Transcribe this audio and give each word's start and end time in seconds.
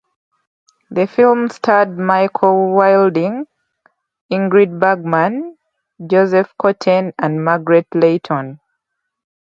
The 0.89 1.05
film 1.05 1.47
starred 1.49 1.95
Michael 1.95 2.73
Wilding, 2.73 3.45
Ingrid 4.31 4.79
Bergman, 4.79 5.57
Joseph 6.07 6.51
Cotten, 6.59 7.13
and 7.19 7.45
Margaret 7.45 7.85
Leighton. 7.93 8.59